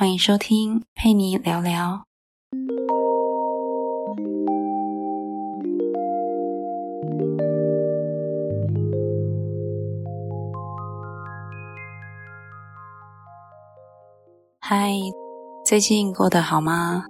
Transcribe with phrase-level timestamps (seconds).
[0.00, 2.04] 欢迎收听佩妮聊聊。
[14.58, 14.94] 嗨，
[15.66, 17.04] 最近过得好吗？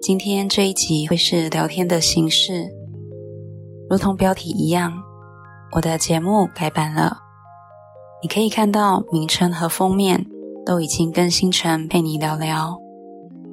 [0.00, 2.68] 今天这一集会是聊天的形式，
[3.90, 4.92] 如同标题一样，
[5.72, 7.18] 我的节目改版了。
[8.22, 10.24] 你可以看到名称和封面
[10.66, 12.76] 都已经更新成陪你聊聊，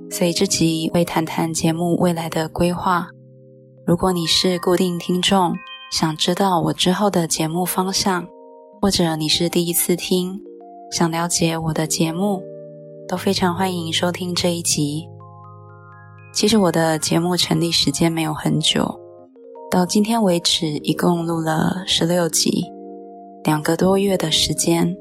[0.09, 3.08] 所以这集会谈谈节目未来的规划。
[3.85, 5.54] 如果你是固定听众，
[5.91, 8.26] 想知道我之后的节目方向，
[8.81, 10.41] 或者你是第一次听，
[10.91, 12.41] 想了解我的节目。
[13.05, 15.05] 都非常欢迎收听这一集。
[16.34, 18.98] 其实我的节目成立时间没有很久，
[19.70, 22.63] 到今天为止一共录了十六集，
[23.43, 24.95] 两个多月的时间，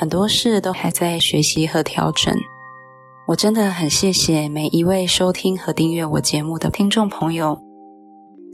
[0.00, 2.34] 很多事都还在学习和调整。
[3.26, 7.60] 我真的很谢谢每一位收听和订阅我节目的听众朋友。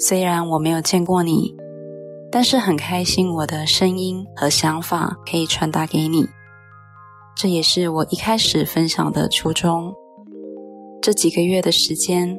[0.00, 1.54] 虽然我没有见过你，
[2.32, 6.26] 但是很开心我的声音和想法可以传达给你。
[7.36, 9.94] 这也是我一开始分享的初衷。
[11.00, 12.36] 这几个月的时间，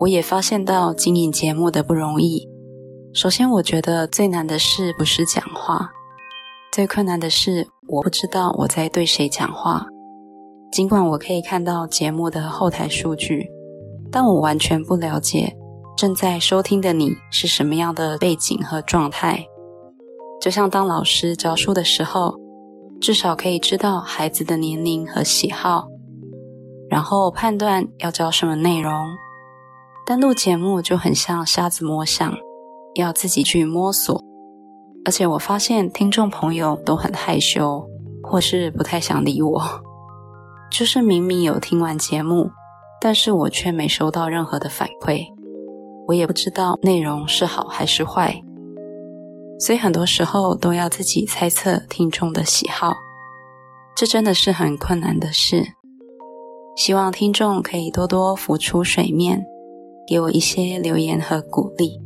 [0.00, 2.48] 我也发现到经营节目的不容易。
[3.12, 5.90] 首先，我觉得最难的事不是讲话，
[6.72, 9.86] 最困难的是我不知道我在对谁讲话。
[10.72, 13.48] 尽管我可以看到节目的后台数据，
[14.10, 15.56] 但我完全不了解
[15.96, 19.46] 正在收听的你是什么样的背景和状态。
[20.40, 22.34] 就像当老师教书的时候。
[22.98, 25.86] 至少可以知道孩子的年龄和喜好，
[26.88, 28.90] 然后判断要教什么内容。
[30.06, 32.34] 但录节目就很像瞎子摸象，
[32.94, 34.18] 要自己去摸索。
[35.06, 37.88] 而且我发现听众朋友都很害羞，
[38.24, 39.62] 或是不太想理我。
[40.68, 42.50] 就是明明有听完节目，
[43.00, 45.24] 但是我却没收到任何的反馈，
[46.08, 48.34] 我也不知道内容是好还是坏。
[49.60, 52.92] 所以很多时候都要自己猜测听众的喜好，
[53.94, 55.64] 这真的是很困难的事。
[56.76, 59.46] 希望听众可以多多浮出水面，
[60.08, 62.02] 给我一些留言和鼓励。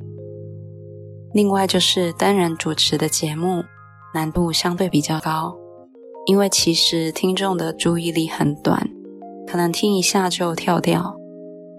[1.32, 3.62] 另外就是单人主持的节目
[4.12, 5.56] 难度相对比较高，
[6.26, 8.88] 因为其实听众的注意力很短，
[9.46, 11.16] 可能听一下就跳掉。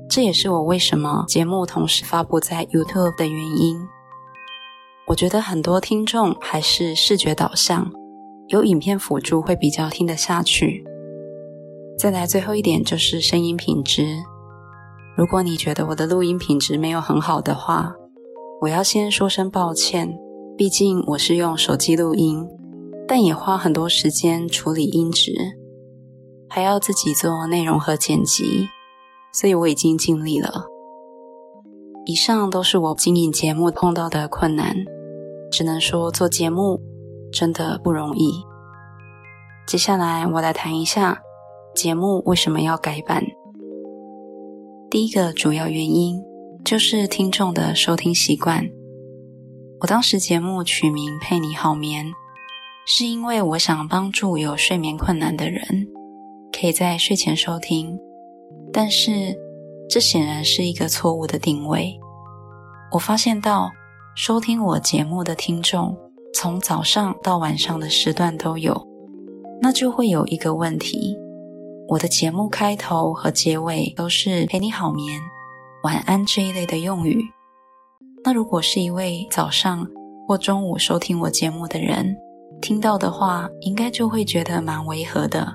[0.09, 3.77] 这也是我为什么节目同时发布在 YouTube 的原因。
[5.07, 7.91] 我觉得很多听众还是视觉导向，
[8.47, 10.85] 有影片辅助会比较听得下去。
[11.97, 14.17] 再来最后一点就是声音品质。
[15.17, 17.93] 如果你觉得我的录音品质没有很好的话，
[18.61, 20.19] 我要先说声抱歉。
[20.55, 22.47] 毕竟我是用手机录音，
[23.07, 25.33] 但也花很多时间处理音质，
[26.47, 28.67] 还要自己做内容和剪辑，
[29.33, 30.65] 所以我已经尽力了。
[32.05, 34.75] 以上都是我经营节目碰到的困难。
[35.51, 36.79] 只能说做节目
[37.33, 38.31] 真的不容易。
[39.67, 41.19] 接下来我来谈一下
[41.75, 43.23] 节目为什么要改版。
[44.89, 46.21] 第一个主要原因
[46.63, 48.69] 就是听众的收听习惯。
[49.79, 52.05] 我当时节目取名“陪你好眠”，
[52.85, 55.87] 是因为我想帮助有睡眠困难的人
[56.51, 57.97] 可以在睡前收听，
[58.71, 59.37] 但是
[59.89, 61.99] 这显然是一个错误的定位。
[62.91, 63.71] 我发现到。
[64.13, 65.97] 收听我节目的听众，
[66.33, 68.85] 从早上到晚上的时段都有，
[69.61, 71.15] 那就会有一个问题：
[71.87, 75.17] 我的节目开头和结尾都是“陪你好眠
[75.83, 77.23] ”“晚安”这一类的用语。
[78.23, 79.87] 那如果是一位早上
[80.27, 82.15] 或中午收听我节目的人
[82.61, 85.53] 听到的话，应该就会觉得蛮违和的。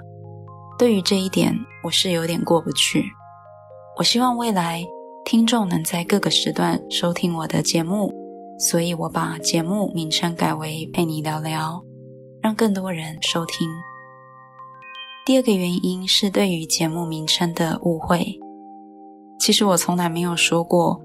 [0.78, 3.04] 对于这一点，我是有点过不去。
[3.96, 4.84] 我希望未来
[5.24, 8.12] 听众能在各个时段收听我的节目。
[8.58, 11.84] 所以我把节目名称改为“陪你聊聊”，
[12.40, 13.68] 让更多人收听。
[15.26, 18.40] 第二个原因是对于节目名称的误会。
[19.46, 21.00] 其实我从来没有说过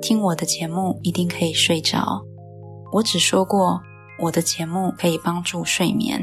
[0.00, 2.18] 听我的节目一定可以睡着，
[2.90, 3.78] 我只说过
[4.18, 6.18] 我的节目可以帮助睡眠，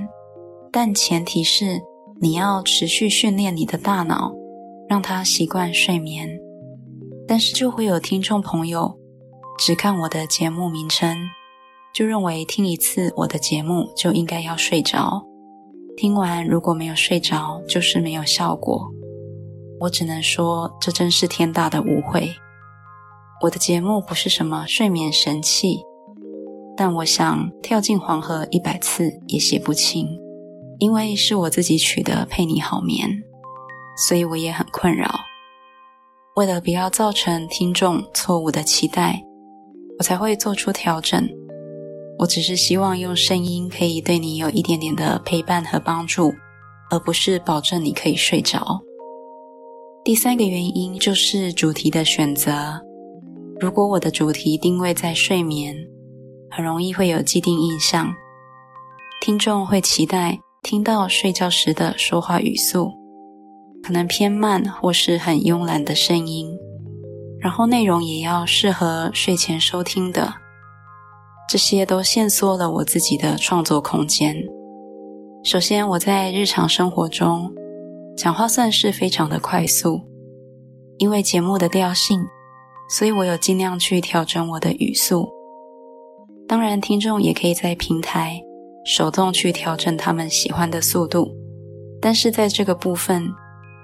[0.72, 1.80] 但前提是
[2.20, 4.34] 你要持续训练你的大脑，
[4.90, 6.28] 让它习惯睡眠。
[7.28, 8.98] 但是就会有听众朋友。
[9.60, 11.16] 只看我的节目名称，
[11.94, 15.24] 就认为听一次我的节目就应该要睡着。
[15.96, 18.92] 听完如果没有睡着，就是没有效果。
[19.82, 22.32] 我只能说，这真是天大的误会。
[23.42, 25.82] 我的节目不是什么睡眠神器，
[26.78, 30.08] 但我想跳进黄河一百次也洗不清，
[30.78, 33.10] 因为是我自己取的“陪你好眠”。
[33.98, 35.20] 所以我也很困扰。
[36.36, 39.20] 为了不要造成听众错误的期待，
[39.98, 41.28] 我才会做出调整。
[42.20, 46.32] 我只是希望用声音可以对你有一点点的陪伴和帮助，
[46.92, 48.80] 而不是保证你可以睡着。
[50.04, 52.82] 第三个原因就是主题的选择。
[53.60, 55.76] 如果我的主题定位在睡眠，
[56.50, 58.12] 很容易会有既定印象，
[59.22, 62.92] 听众会期待听到睡觉时的说话语速，
[63.84, 66.50] 可能偏慢或是很慵懒的声音，
[67.40, 70.34] 然后内容也要适合睡前收听的，
[71.48, 74.36] 这些都限缩了我自己的创作空间。
[75.44, 77.54] 首先，我在日常生活中
[78.18, 80.02] 讲话算是非常的快速，
[80.98, 82.20] 因为节目的调性。
[82.90, 85.30] 所以我有尽量去调整我的语速。
[86.46, 88.38] 当然，听众也可以在平台
[88.84, 91.32] 手动去调整他们喜欢的速度，
[92.02, 93.30] 但是在这个部分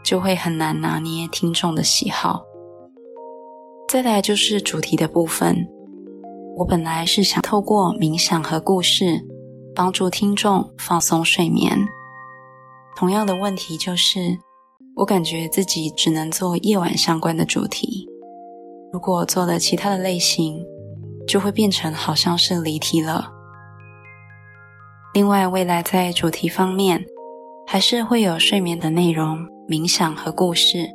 [0.04, 2.44] 就会很难拿捏听众的喜好。
[3.88, 5.66] 再来就是主题的部分，
[6.58, 9.26] 我本来是想透过冥想和故事
[9.74, 11.80] 帮助听众放松睡眠。
[12.98, 14.36] 同样的问题就是，
[14.96, 18.08] 我感觉自己只能做夜晚相关的主题。
[18.92, 20.60] 如果做了其他的类型，
[21.28, 23.32] 就会变成好像是离题了。
[25.14, 27.06] 另外，未来在主题方面，
[27.68, 30.90] 还是会有睡眠的内容、冥想和故事，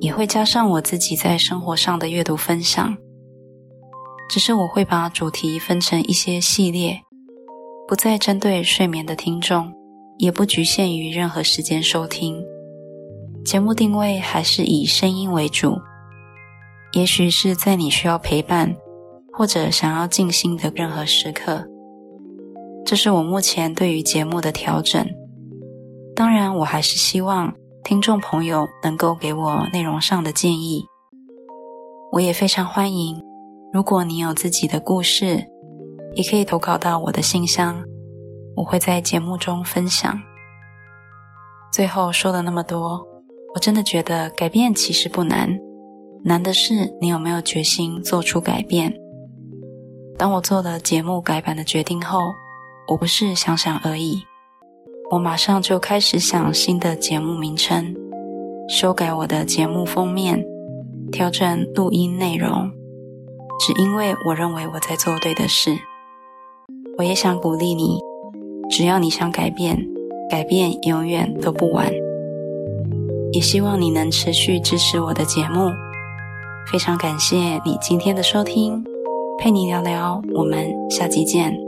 [0.00, 2.96] 也会加上我自己在生活上的阅读分享。
[4.30, 6.98] 只是我会把主题分成一些系列，
[7.86, 9.70] 不再针对睡眠的听众，
[10.18, 12.44] 也不局限于任何时间收听。
[13.44, 15.78] 节目定位还是以声音为主。
[16.92, 18.74] 也许是在你需要陪伴
[19.32, 21.64] 或者想要静心的任何时刻，
[22.84, 25.06] 这是我目前对于节目的调整。
[26.16, 27.54] 当然，我还是希望
[27.84, 30.84] 听众朋友能够给我内容上的建议。
[32.10, 33.22] 我也非常欢迎，
[33.72, 35.44] 如果你有自己的故事，
[36.14, 37.84] 也可以投稿到我的信箱，
[38.58, 40.20] 我会在节目中分享。
[41.72, 43.06] 最后说了那么多，
[43.54, 45.56] 我真的觉得改变其实不难。
[46.24, 48.92] 难的是，你有没有决心做出改变？
[50.18, 52.18] 当我做了节目改版的决定后，
[52.88, 54.20] 我不是想想而已，
[55.12, 57.94] 我马上就开始想新的节目名称，
[58.68, 60.44] 修改我的节目封面，
[61.12, 62.68] 调整录音内容，
[63.60, 65.78] 只因为我认为我在做对的事。
[66.98, 68.00] 我也想鼓励你，
[68.70, 69.78] 只要你想改变，
[70.30, 71.90] 改变永远都不晚。
[73.32, 75.70] 也希望你能持续支持我的节目。
[76.70, 78.84] 非常感谢你今天的收听，
[79.38, 81.67] 陪你聊聊，我们下期见。